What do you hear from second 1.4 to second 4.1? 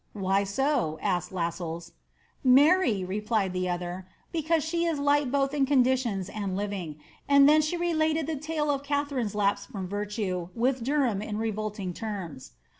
•pHp." Marry," replied the other,